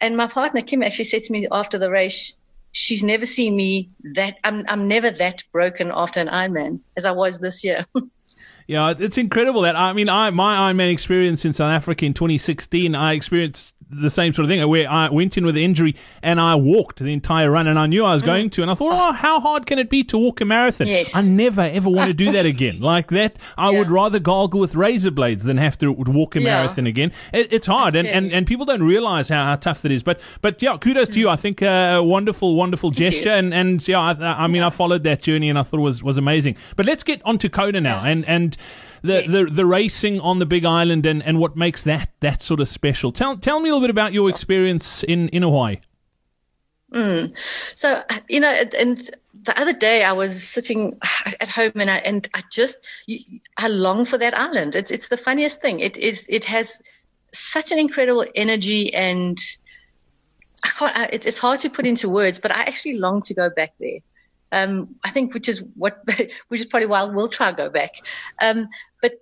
[0.02, 2.36] And my partner Kim actually said to me after the race,
[2.74, 7.12] she's never seen me that I'm I'm never that broken after an Ironman as I
[7.12, 7.86] was this year.
[8.68, 12.94] yeah, it's incredible that I mean I my Ironman experience in South Africa in 2016
[12.94, 16.40] I experienced the same sort of thing where I went in with an injury and
[16.40, 18.28] I walked the entire run and I knew I was mm.
[18.28, 20.88] going to and I thought, oh, how hard can it be to walk a marathon?
[20.88, 21.16] Yes.
[21.16, 22.80] I never ever want to do that again.
[22.80, 23.80] Like that, I yeah.
[23.80, 26.46] would rather gargle with razor blades than have to walk a yeah.
[26.46, 27.12] marathon again.
[27.34, 30.04] It, it's hard and, and, and people don't realize how, how tough that is.
[30.04, 31.14] But but yeah, kudos mm.
[31.14, 31.30] to you.
[31.30, 33.30] I think uh, a wonderful, wonderful Thank gesture.
[33.32, 34.68] And, and yeah, I, I mean, yeah.
[34.68, 36.58] I followed that journey and I thought it was, was amazing.
[36.76, 38.04] But let's get on to Kona now.
[38.04, 38.58] And, and,
[39.04, 42.60] the, the the racing on the Big Island and, and what makes that that sort
[42.60, 43.12] of special.
[43.12, 45.78] Tell tell me a little bit about your experience in in Hawaii.
[46.94, 47.36] Mm.
[47.76, 49.10] So you know, and
[49.44, 50.98] the other day I was sitting
[51.42, 52.78] at home and I and I just
[53.58, 54.76] I long for that island.
[54.76, 55.82] It's it's the funniest thing.
[55.82, 56.82] It is it has
[57.34, 59.40] such an incredible energy and
[60.64, 63.74] I can't, it's hard to put into words, but I actually long to go back
[63.80, 64.00] there.
[64.54, 66.00] Um, I think, which is what,
[66.48, 67.96] which is probably why we'll try and go back.
[68.40, 68.70] Um,
[69.02, 69.16] but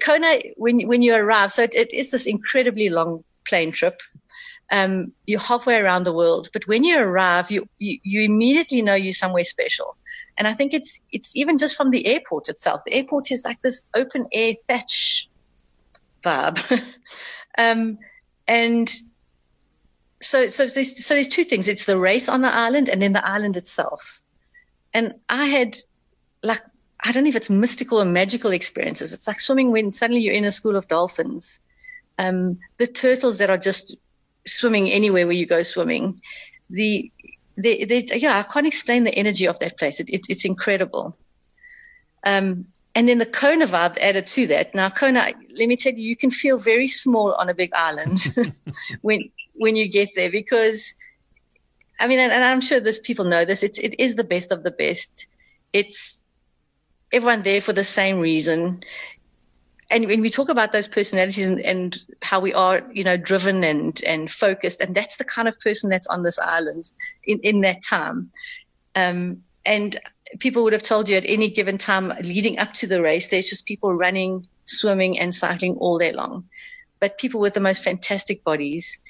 [0.00, 4.00] Kona, when when you arrive, so it, it is this incredibly long plane trip.
[4.70, 8.94] Um, you're halfway around the world, but when you arrive, you, you you immediately know
[8.94, 9.96] you're somewhere special.
[10.36, 12.82] And I think it's it's even just from the airport itself.
[12.84, 15.28] The airport is like this open air thatch
[16.22, 16.82] vibe,
[17.58, 17.98] um,
[18.46, 18.94] and
[20.20, 21.66] so so there's so there's two things.
[21.66, 24.20] It's the race on the island and then the island itself.
[24.94, 25.76] And I had
[26.42, 26.62] like
[27.04, 29.12] I don't know if it's mystical or magical experiences.
[29.12, 31.58] It's like swimming when suddenly you're in a school of dolphins.
[32.18, 33.96] Um, the turtles that are just
[34.46, 36.20] swimming anywhere where you go swimming.
[36.70, 37.10] The,
[37.56, 40.00] the, the yeah, I can't explain the energy of that place.
[40.00, 41.16] It, it, it's incredible.
[42.24, 44.74] Um, and then the Kona vibe added to that.
[44.74, 48.34] Now, Kona, let me tell you, you can feel very small on a big island
[49.02, 50.94] when when you get there because
[51.98, 53.62] I mean, and, and I'm sure this people know this.
[53.62, 55.26] It's it is the best of the best.
[55.72, 56.22] It's
[57.12, 58.82] everyone there for the same reason.
[59.90, 63.64] And when we talk about those personalities and, and how we are, you know, driven
[63.64, 66.92] and and focused, and that's the kind of person that's on this island
[67.24, 68.30] in in that time.
[68.94, 69.98] Um, and
[70.40, 73.48] people would have told you at any given time leading up to the race, there's
[73.48, 76.44] just people running, swimming, and cycling all day long.
[77.00, 79.02] But people with the most fantastic bodies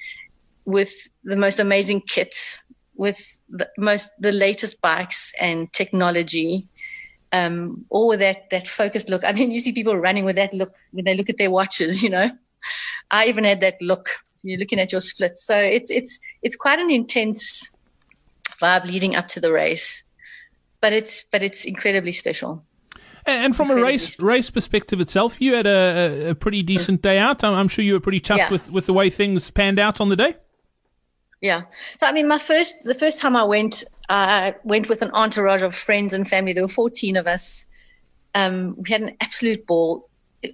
[0.69, 2.59] with the most amazing kits,
[2.99, 6.67] with the most the latest bikes and technology,
[7.31, 9.23] um, all with that that focused look.
[9.23, 12.03] I mean, you see people running with that look when they look at their watches.
[12.03, 12.29] You know,
[13.09, 14.09] I even had that look.
[14.43, 17.71] You're looking at your splits, so it's it's it's quite an intense
[18.61, 20.03] vibe leading up to the race,
[20.81, 22.63] but it's but it's incredibly special.
[23.25, 27.43] And from a race race perspective itself, you had a, a pretty decent day out.
[27.43, 28.51] I'm, I'm, sure you were pretty chuffed yeah.
[28.51, 30.35] with, with the way things panned out on the day.
[31.41, 31.63] Yeah.
[31.99, 35.61] So I mean, my first the first time I went, I went with an entourage
[35.61, 36.53] of friends and family.
[36.53, 37.65] There were fourteen of us.
[38.35, 40.09] Um, we had an absolute ball.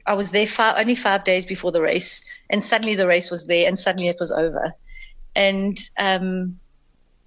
[0.05, 3.47] I was there five, only five days before the race, and suddenly the race was
[3.47, 4.73] there, and suddenly it was over.
[5.35, 6.59] And um,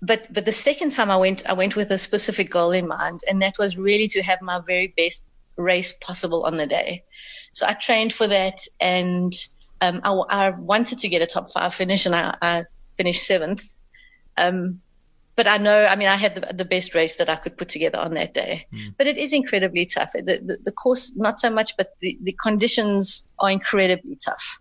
[0.00, 3.20] but but the second time I went, I went with a specific goal in mind,
[3.28, 5.24] and that was really to have my very best
[5.56, 7.02] race possible on the day.
[7.52, 9.32] So I trained for that, and
[9.80, 12.64] um, I, I, wanted to get a top five finish, and I, I
[12.98, 13.64] finished seventh.
[14.36, 14.82] Um,
[15.38, 17.68] but I know, I mean, I had the, the, best race that I could put
[17.68, 18.66] together on that day.
[18.74, 18.94] Mm.
[18.98, 20.10] But it is incredibly tough.
[20.12, 24.58] The, the, the, course, not so much, but the, the conditions are incredibly tough.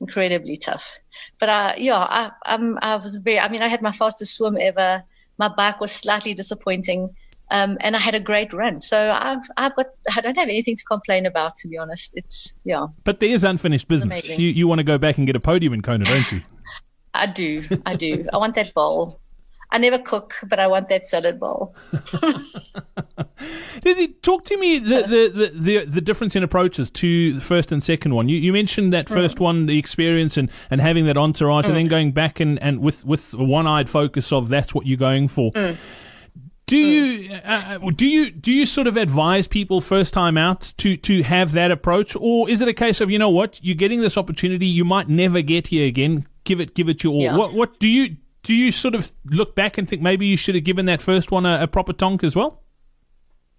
[0.00, 0.98] Incredibly tough.
[1.38, 4.58] But uh, yeah, I, I'm, I was very, I mean, I had my fastest swim
[4.60, 5.04] ever.
[5.38, 7.14] My bike was slightly disappointing.
[7.52, 8.80] Um, and I had a great run.
[8.80, 12.16] So I've, I've got, I don't have anything to complain about, to be honest.
[12.16, 12.88] It's, yeah.
[13.04, 14.26] But there is unfinished business.
[14.26, 16.42] You, you want to go back and get a podium in Kona, don't you?
[17.14, 17.64] I do.
[17.86, 18.26] I do.
[18.32, 19.20] I want that bowl.
[19.72, 21.76] I never cook, but I want that salad bowl.
[24.22, 28.14] Talk to me the, the, the, the, difference in approaches to the first and second
[28.14, 28.28] one.
[28.28, 29.42] You, you mentioned that first mm.
[29.42, 31.68] one, the experience and, and having that entourage, mm.
[31.68, 31.90] and then mm.
[31.90, 35.28] going back and, and with, with a one eyed focus of that's what you're going
[35.28, 35.52] for.
[35.52, 35.76] Mm.
[36.70, 40.72] Do you uh, uh, do you do you sort of advise people first time out
[40.76, 43.74] to to have that approach, or is it a case of you know what you're
[43.74, 47.22] getting this opportunity, you might never get here again, give it give it your all.
[47.22, 47.36] Yeah.
[47.36, 50.54] What what do you do you sort of look back and think maybe you should
[50.54, 52.62] have given that first one a, a proper tonk as well?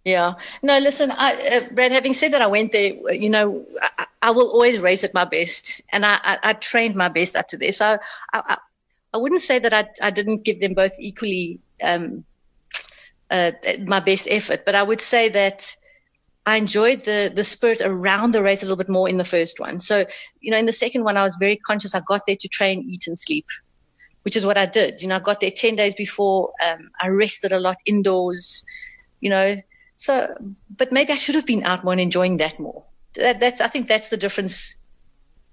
[0.06, 0.36] Yeah.
[0.64, 3.66] No, listen, I, uh, Brad, having said that, I went there, you know,
[4.00, 5.82] I, I will always race at my best.
[5.90, 7.78] And I, I, I trained my best up to this.
[7.78, 8.00] So
[8.34, 8.58] I,
[9.14, 12.24] I, wouldn't say that I, I didn't give them both equally um,
[13.32, 13.52] uh,
[13.86, 15.76] my best effort, but I would say that
[16.46, 19.60] I enjoyed the the spirit around the race a little bit more in the first
[19.60, 19.80] one.
[19.80, 20.06] So,
[20.40, 21.96] you know, in the second one, I was very conscious.
[21.96, 23.46] I got there to train, eat, and sleep,
[24.24, 25.02] which is what I did.
[25.02, 26.52] You know, I got there ten days before.
[26.66, 28.66] Um, I rested a lot indoors.
[29.20, 29.58] You know,
[29.96, 30.36] so
[30.76, 32.84] but maybe I should have been out more and enjoying that more.
[33.14, 34.76] That, that's I think that's the difference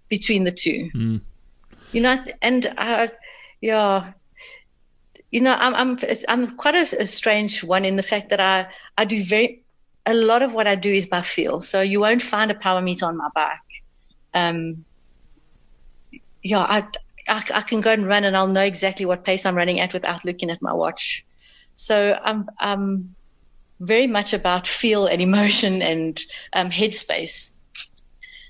[0.09, 0.91] between the two.
[0.95, 1.21] Mm.
[1.93, 3.09] You know, and uh,
[3.61, 4.13] yeah,
[5.31, 8.69] you know, I'm I'm I'm quite a, a strange one in the fact that I
[8.97, 9.63] I do very
[10.09, 11.61] a lot of what I do is by feel.
[11.61, 13.59] So you won't find a power meter on my bike.
[14.33, 14.87] Um,
[16.43, 16.87] yeah, I,
[17.29, 19.93] I, I can go and run and I'll know exactly what pace I'm running at
[19.93, 21.27] without looking at my watch.
[21.75, 23.15] So I'm, I'm
[23.81, 26.19] very much about feel and emotion and
[26.55, 27.53] um, headspace.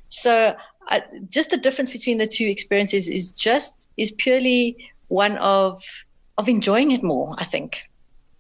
[0.09, 0.55] So
[0.87, 4.77] I, just the difference between the two experiences is just is purely
[5.09, 5.83] one of
[6.39, 7.35] of enjoying it more.
[7.39, 7.83] I think.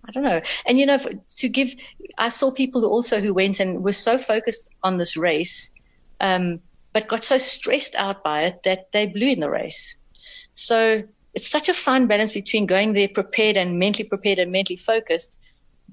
[0.08, 0.40] I don't know.
[0.64, 0.98] And you know,
[1.36, 1.74] to give,
[2.16, 5.70] I saw people who also who went and were so focused on this race,
[6.20, 6.60] um,
[6.94, 9.96] but got so stressed out by it that they blew in the race.
[10.54, 14.76] So it's such a fine balance between going there prepared and mentally prepared and mentally
[14.76, 15.38] focused,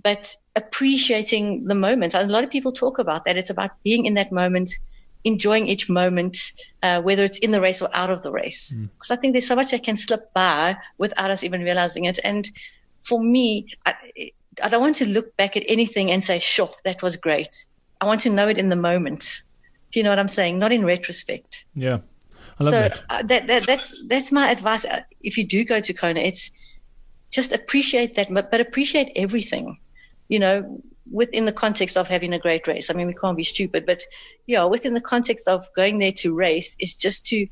[0.02, 2.16] but appreciating the moment.
[2.16, 3.38] And A lot of people talk about that.
[3.38, 4.72] It's about being in that moment,
[5.26, 6.38] enjoying each moment,
[6.84, 8.76] uh, whether it's in the race or out of the race.
[8.76, 9.12] Because mm.
[9.12, 12.20] I think there's so much that can slip by without us even realizing it.
[12.24, 12.50] And
[13.04, 13.96] for me, I,
[14.64, 17.66] I don't want to look back at anything and say, sure, that was great.
[18.00, 19.42] I want to know it in the moment.
[19.92, 20.60] Do you know what I'm saying?
[20.60, 21.66] Not in retrospect.
[21.74, 22.00] Yeah.
[22.60, 23.04] I love so that.
[23.10, 23.68] Uh, that, that.
[23.68, 24.86] That's that's my advice.
[24.86, 26.52] Uh, if you do go to Kona, it's
[27.32, 29.78] just appreciate that, but appreciate everything.
[30.30, 32.90] You know, within the context of having a great race.
[32.90, 34.04] I mean, we can't be stupid, but
[34.48, 37.48] yeah, within the context of going there to race is just to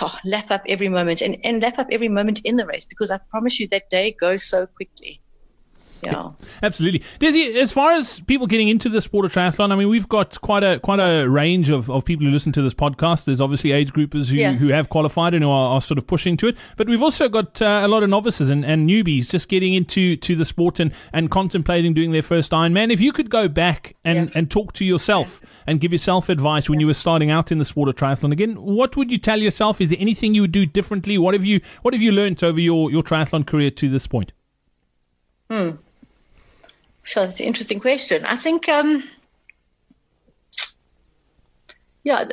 [0.00, 3.10] oh, lap up every moment and, and lap up every moment in the race because
[3.10, 5.20] I promise you that day goes so quickly.
[6.02, 6.30] Yeah.
[6.62, 7.02] Absolutely.
[7.18, 10.40] Desi, as far as people getting into the sport of triathlon, I mean, we've got
[10.40, 13.24] quite a quite a range of, of people who listen to this podcast.
[13.24, 14.52] There's obviously age groupers who, yeah.
[14.52, 16.56] who have qualified and who are, are, sort of pushing to it.
[16.76, 20.16] But we've also got uh, a lot of novices and, and newbies just getting into
[20.16, 22.92] to the sport and, and contemplating doing their first Ironman.
[22.92, 24.38] If you could go back and, yeah.
[24.38, 25.48] and talk to yourself yeah.
[25.66, 28.54] and give yourself advice when you were starting out in the sport of triathlon again,
[28.54, 29.80] what would you tell yourself?
[29.80, 31.18] Is there anything you would do differently?
[31.18, 34.32] What have you what have you learned over your, your triathlon career to this point?
[35.50, 35.70] Hmm.
[37.02, 38.24] Sure, that's an interesting question.
[38.24, 39.04] I think, um,
[42.04, 42.28] yeah,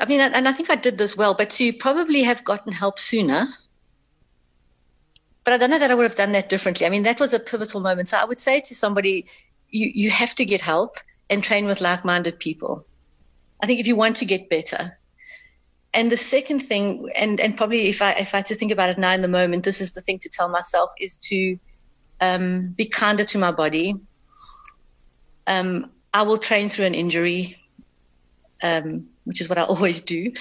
[0.00, 2.98] I mean, and I think I did this well, but to probably have gotten help
[2.98, 3.48] sooner.
[5.42, 6.86] But I don't know that I would have done that differently.
[6.86, 8.08] I mean, that was a pivotal moment.
[8.08, 9.26] So I would say to somebody,
[9.70, 10.98] you, you have to get help
[11.30, 12.84] and train with like minded people.
[13.62, 14.98] I think if you want to get better.
[15.94, 18.90] And the second thing, and, and probably if I if I had to think about
[18.90, 21.58] it now in the moment, this is the thing to tell myself is to
[22.20, 23.96] um, be kinder to my body,
[25.46, 27.56] um, I will train through an injury,
[28.62, 30.32] um, which is what I always do.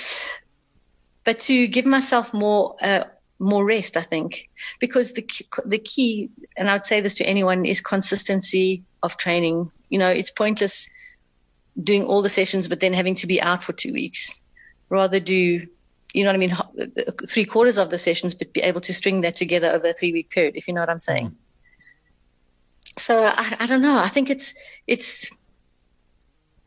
[1.23, 3.05] But to give myself more uh,
[3.39, 5.27] more rest, I think, because the
[5.65, 9.71] the key, and I would say this to anyone, is consistency of training.
[9.89, 10.89] You know, it's pointless
[11.81, 14.39] doing all the sessions, but then having to be out for two weeks.
[14.89, 15.67] Rather do,
[16.13, 16.57] you know what I mean,
[17.27, 20.12] three quarters of the sessions, but be able to string that together over a three
[20.12, 20.55] week period.
[20.55, 21.27] If you know what I'm saying.
[21.27, 21.48] Mm
[22.99, 23.97] so I, I don't know.
[23.97, 24.53] I think it's
[24.88, 25.29] it's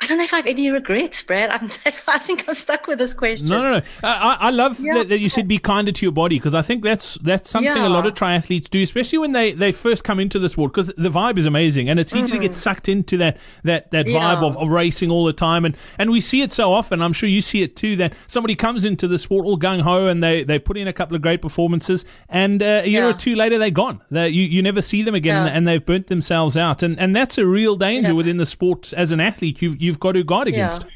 [0.02, 1.50] I don't know if I have any regrets, Brad.
[1.50, 3.46] I'm, that's why I think I'm stuck with this question.
[3.48, 3.84] No, no, no.
[4.02, 4.94] I, I love yeah.
[4.94, 7.76] that, that, you said be kinder to your body because I think that's that's something
[7.76, 7.86] yeah.
[7.86, 10.88] a lot of triathletes do, especially when they, they first come into the sport because
[10.98, 12.32] the vibe is amazing and it's easy mm-hmm.
[12.32, 12.60] to get mm-hmm.
[12.60, 16.20] sucked into that that, that vibe of, of racing all the time and and we
[16.20, 17.00] see it so often.
[17.00, 20.08] I'm sure you see it too that somebody comes into the sport all gung ho
[20.08, 23.12] and they, they put in a couple of great performances and uh, a year or
[23.12, 24.00] two later they're gone.
[24.10, 27.14] They, you you never see them again and, and, they've burnt themselves out and and
[27.14, 29.62] that's a real danger within the sport as an athlete.
[29.62, 30.82] You've you've got to guard against.
[30.82, 30.88] Yeah.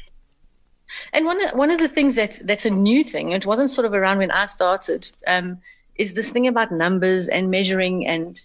[1.13, 3.85] And one of, one of the things that that's a new thing, it wasn't sort
[3.85, 5.59] of around when I started, um,
[5.95, 8.39] is this thing about numbers and measuring and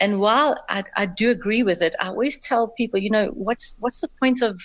[0.00, 3.76] and while I, I do agree with it, I always tell people, you know, what's
[3.80, 4.60] what's the point of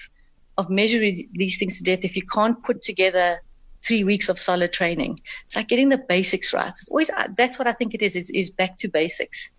[0.57, 3.41] of measuring these things to death if you can't put together
[3.81, 5.19] three weeks of solid training?
[5.45, 6.69] It's like getting the basics right.
[6.69, 8.15] It's always that's what I think it is.
[8.15, 9.49] Is, is back to basics,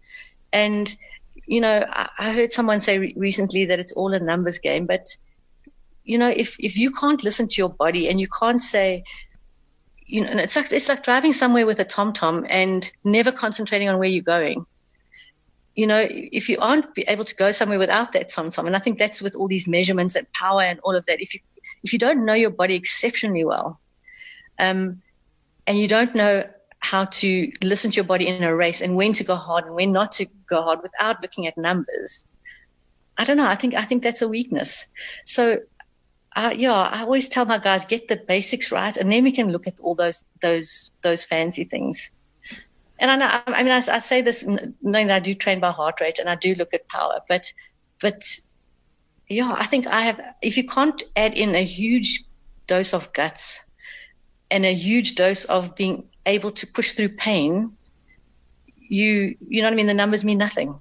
[0.53, 0.97] and
[1.47, 4.87] you know, I, I heard someone say re- recently that it's all a numbers game,
[4.87, 5.09] but
[6.05, 9.05] you know, if if you can't listen to your body and you can't say,
[10.07, 13.99] you know, it's like it's like driving somewhere with a TomTom and never concentrating on
[13.99, 14.67] where you're going.
[15.75, 18.99] You know, if you aren't able to go somewhere without that TomTom, and I think
[18.99, 21.21] that's with all these measurements and power and all of that.
[21.21, 21.41] If you
[21.83, 23.81] if you don't know your body exceptionally well,
[24.59, 25.03] um,
[25.67, 26.45] and you don't know
[26.81, 29.75] how to listen to your body in a race and when to go hard and
[29.75, 32.27] when not to go hard without looking at numbers,
[33.17, 33.47] I don't know.
[33.47, 34.87] I think I think that's a weakness.
[35.25, 35.61] So
[36.37, 39.51] uh, yeah, I always tell my guys get the basics right, and then we can
[39.51, 42.11] look at all those those those fancy things.
[42.99, 45.71] And I know, I mean, I, I say this knowing that I do train by
[45.71, 47.53] heart rate and I do look at power, but
[48.01, 48.25] but
[49.29, 50.21] yeah, I think I have.
[50.43, 52.25] If you can't add in a huge
[52.67, 53.65] dose of guts
[54.51, 57.77] and a huge dose of being able to push through pain,
[58.77, 59.87] you you know what I mean.
[59.87, 60.81] The numbers mean nothing.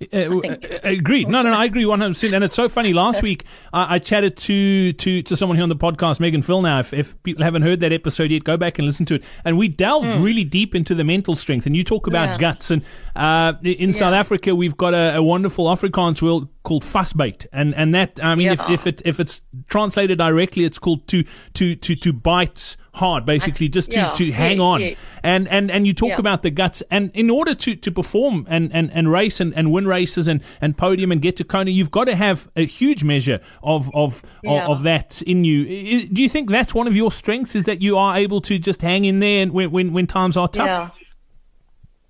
[0.00, 1.28] Uh, uh, agreed.
[1.28, 2.32] No, no, no, I agree 100%.
[2.34, 2.92] And it's so funny.
[2.92, 6.62] Last week, I, I chatted to, to, to someone here on the podcast, Megan Phil.
[6.62, 9.24] Now, if, if people haven't heard that episode yet, go back and listen to it.
[9.44, 10.22] And we delved mm.
[10.22, 11.66] really deep into the mental strength.
[11.66, 12.38] And you talk about yeah.
[12.38, 12.70] guts.
[12.70, 12.82] And
[13.16, 13.94] uh, in yeah.
[13.94, 17.46] South Africa, we've got a, a wonderful Afrikaans word called vasbyt.
[17.52, 18.52] And, and that, I mean, yeah.
[18.52, 23.24] if, if, it, if it's translated directly, it's called to, to, to, to bite hard,
[23.24, 24.80] basically, just to, yeah, to hang yes, on.
[24.80, 24.96] yes.
[25.22, 26.18] And, and, and you talk Yeah.
[26.18, 26.82] about the guts.
[26.90, 30.42] And in order to, to perform and, and, and race and, and win races and,
[30.60, 34.22] and podium and get to Kona, you've got to have a huge measure of, of,
[34.42, 34.64] Yeah.
[34.64, 36.08] of, of that in you.
[36.08, 38.82] Do you think that's one of your strengths is that you are able to just
[38.82, 40.66] hang in there and when, when, when times are tough?
[40.66, 40.90] Yeah.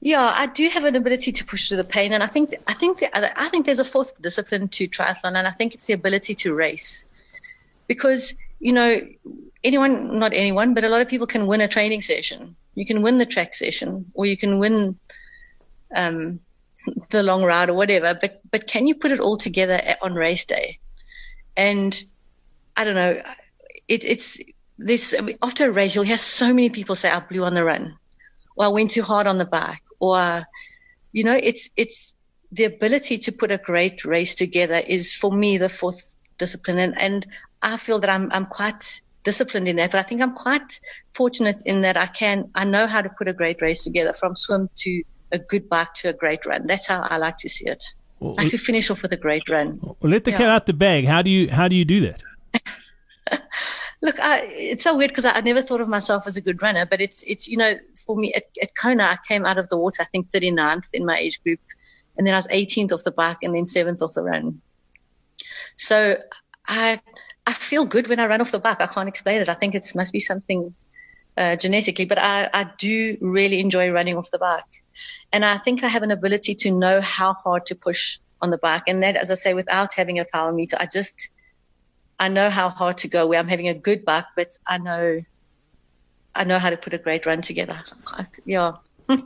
[0.00, 2.72] Yeah, I do have an ability to push through the pain, and I think I
[2.74, 5.86] think the other, I think there's a fourth discipline to triathlon, and I think it's
[5.86, 7.04] the ability to race,
[7.88, 9.00] because you know
[9.64, 12.56] anyone, not anyone, but a lot of people can win a training session.
[12.74, 14.98] You can win the track session, or you can win
[15.94, 16.40] um,
[17.10, 18.14] the long ride or whatever.
[18.14, 20.78] But but can you put it all together on race day?
[21.56, 22.02] And
[22.76, 23.22] I don't know.
[23.88, 24.38] It, it's
[24.78, 27.98] this after a race, you'll hear so many people say, "I blew on the run."
[28.58, 30.44] or I went too hard on the bike, or
[31.12, 32.14] you know, it's it's
[32.50, 36.06] the ability to put a great race together is for me the fourth
[36.38, 37.26] discipline, and and
[37.62, 40.80] I feel that I'm I'm quite disciplined in that, but I think I'm quite
[41.14, 44.34] fortunate in that I can I know how to put a great race together from
[44.34, 45.02] swim to
[45.32, 46.66] a good bike to a great run.
[46.66, 47.82] That's how I like to see it.
[48.20, 49.78] Well, I like to finish off with a great run.
[49.82, 50.38] Well, let the Yeah.
[50.38, 51.04] cat out the bag.
[51.06, 52.22] How do you how do you do that?
[54.00, 56.62] Look, I, it's so weird because I, I never thought of myself as a good
[56.62, 57.74] runner, but it's it's you know
[58.06, 61.04] for me at, at Kona I came out of the water I think 39th in
[61.04, 61.60] my age group,
[62.16, 64.60] and then I was 18th off the bike and then seventh off the run.
[65.76, 66.18] So
[66.68, 67.00] I
[67.50, 68.80] I feel good when I run off the bike.
[68.80, 69.48] I can't explain it.
[69.48, 70.74] I think it must be something
[71.36, 74.72] uh, genetically, but I, I do really enjoy running off the bike,
[75.32, 78.58] and I think I have an ability to know how hard to push on the
[78.58, 81.30] bike, and that, as I say, without having a power meter, I just
[82.18, 85.22] I know how hard to go where I'm having a good bike, but I know
[86.34, 87.78] I know how to put a great run together.
[88.18, 88.72] I- Yeah.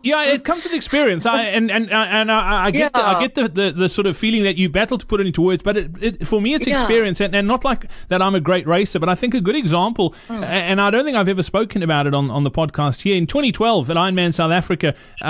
[0.02, 3.34] Yeah, it comes with experience, I, and and and I, I get the, I get
[3.34, 5.76] the, the, the sort of feeling that you battle to put it into words, but
[5.76, 6.78] it, it, for me it's Yeah.
[6.80, 9.56] experience, and, and not like that I'm a great racer, but I think a good
[9.56, 10.44] example, Hmm.
[10.44, 13.16] and I don't think I've ever spoken about it on, on the podcast here.
[13.16, 15.24] In 2012 at Ironman South Africa, uh,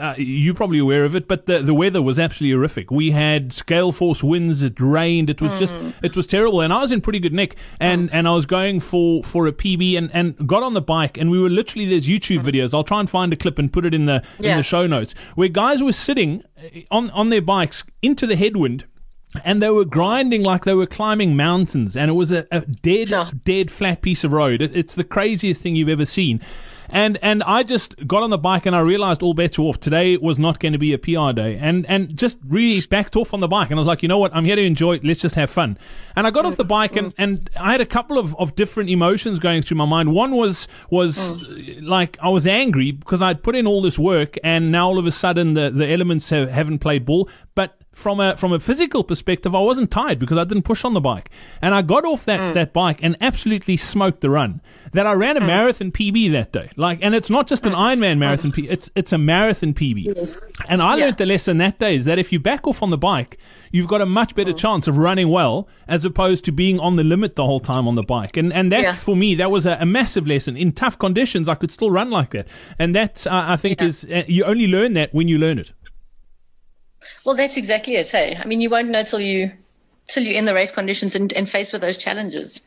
[0.00, 2.90] uh, you're probably aware of it, but the the weather was absolutely horrific.
[2.90, 5.90] We had scale force winds, it rained, it was just Hmm.
[6.02, 8.80] it was terrible, and I was in pretty good nick, and and I was going
[8.80, 12.06] for for a PB, and and got on the bike, and we were literally there's
[12.08, 12.72] YouTube videos.
[12.72, 15.14] I'll try and find a clip and put it in the in the show notes
[15.34, 18.84] where guys were sitting uh, on on their bikes into the headwind.
[19.44, 23.10] And they were grinding like they were climbing mountains, and it was a, a dead,
[23.10, 23.30] Yeah.
[23.44, 24.62] dead flat piece of road.
[24.62, 26.40] It, it's the craziest thing you've ever seen.
[26.88, 29.80] And and I just got on the bike and I realized all bets were off.
[29.80, 33.34] Today was not going to be a PR day, and and just really backed off
[33.34, 33.70] on the bike.
[33.70, 35.04] And I was like, you know what, I'm here to enjoy it.
[35.04, 35.78] Let's just have fun.
[36.16, 38.90] And I got off the bike and, and I had a couple of, of different
[38.90, 40.12] emotions going through my mind.
[40.12, 41.86] One was was mm.
[41.86, 45.06] like I was angry because I'd put in all this work and now all of
[45.06, 47.28] a sudden the, the elements have, haven't played ball.
[47.54, 50.94] But from a from a physical perspective, I wasn't tired because I didn't push on
[50.94, 51.30] the bike,
[51.60, 52.54] and I got off that, mm.
[52.54, 54.60] that bike and absolutely smoked the run.
[54.92, 55.46] That I ran a mm.
[55.46, 57.76] marathon PB that day, like, and it's not just an mm.
[57.76, 60.14] Ironman marathon PB; it's it's a marathon PB.
[60.16, 60.40] Yes.
[60.68, 61.06] And I Yeah.
[61.06, 63.36] learned the lesson that day is that if you back off on the bike,
[63.72, 67.04] you've got a much better chance of running well as opposed to being on the
[67.04, 68.36] limit the whole time on the bike.
[68.36, 68.94] And and that Yeah.
[68.94, 70.56] for me that was a, a massive lesson.
[70.56, 72.46] In tough conditions, I could still run like that,
[72.78, 73.88] and that uh, I think Yeah.
[73.88, 75.72] is uh, you only learn that when you learn it.
[77.24, 78.10] Well, that's exactly it.
[78.10, 79.52] Hey, I mean, you won't know till you
[80.08, 82.62] till you're in the race conditions and, and faced with those challenges.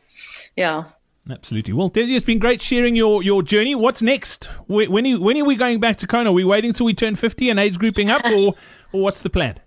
[0.56, 0.84] Yeah.
[1.30, 1.72] Absolutely.
[1.72, 3.74] Well, Desi, it's been great sharing your, your journey.
[3.74, 4.46] What's next?
[4.66, 6.30] Wh- When are, when are we going back to Kona?
[6.30, 8.54] Are we waiting till we turn 50 and age grouping up, or,
[8.92, 9.60] or what's the plan?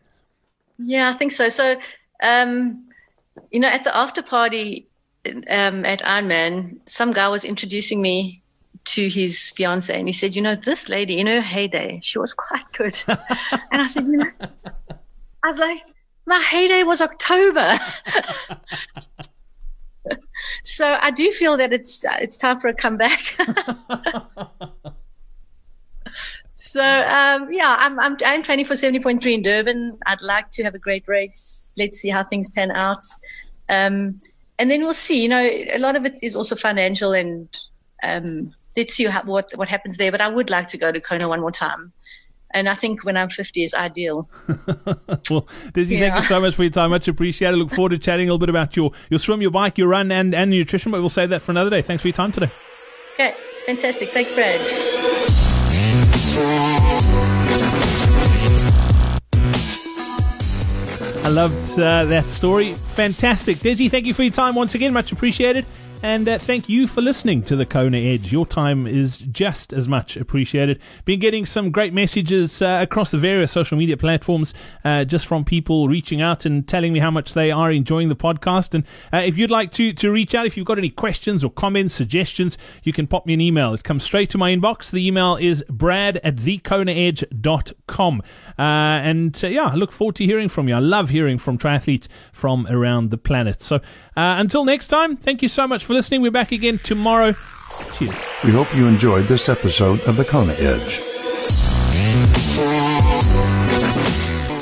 [0.78, 1.48] Yeah, I think so.
[1.50, 1.78] So,
[2.22, 2.86] um,
[3.52, 4.88] you know, at the after party
[5.26, 8.44] um, at Ironman, some guy was introducing me
[8.86, 12.34] to his fiance, and he said, "You know, this lady in her heyday, she was
[12.34, 14.32] quite good." and I said, "You know,"
[15.44, 15.80] I was like,
[16.26, 17.78] "My heyday was October."
[20.64, 23.38] so I do feel that it's it's time for a comeback.
[26.76, 29.98] So um, yeah, I'm, I'm I'm training for seventy point three in Durban.
[30.08, 31.74] I'd like to have a great race.
[31.78, 33.06] Let's see how things pan out,
[33.70, 34.20] um,
[34.60, 35.24] and then we'll see.
[35.24, 37.48] You know, a lot of it is also financial, and
[38.04, 40.12] um, let's see what what happens there.
[40.12, 41.94] But I would like to go to Kona one more time,
[42.52, 44.30] and I think when I'm fifty is ideal.
[45.28, 46.92] Well, Desi, thank you so much for your time.
[46.92, 47.58] Much appreciated.
[47.58, 50.12] Look forward to chatting a little bit about your, your swim, your bike, your run,
[50.12, 51.82] and, and nutrition, but we'll save that for another day.
[51.82, 52.52] Thanks for your time today.
[53.16, 53.34] Okay,
[53.66, 54.12] fantastic.
[54.12, 54.62] Thanks, Brad.
[61.24, 62.76] I loved uh, that story.
[62.76, 63.58] Fantastic.
[63.58, 64.94] Desi, thank you for your time once again.
[64.94, 65.66] Much appreciated.
[66.04, 68.32] And uh, thank you for listening to the Kona Edge.
[68.32, 70.80] Your time is just as much appreciated.
[71.04, 75.44] Been getting some great messages uh, across the various social media platforms, uh, just from
[75.44, 78.76] people reaching out and telling me how much they are enjoying the podcast.
[78.76, 81.50] And uh, if you'd like to to reach out, if you've got any questions or
[81.50, 83.74] comments, suggestions, you can pop me an email.
[83.74, 84.92] It comes straight to my inbox.
[84.92, 88.22] The email is brad at thekonaedge.com.
[88.58, 90.76] Uh, and uh, yeah, I look forward to hearing from you.
[90.76, 93.62] I love hearing from triathletes from around the planet.
[93.62, 93.82] So
[94.16, 96.22] uh, until next time, thank you so much for listening.
[96.22, 97.36] We're back again tomorrow.
[97.94, 98.24] Cheers.
[98.44, 101.02] We hope you enjoyed this episode of The Kona Edge.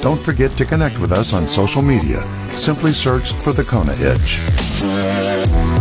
[0.02, 2.22] Don't forget to connect with us on social media.
[2.56, 5.73] Simply search for The Kona Edge.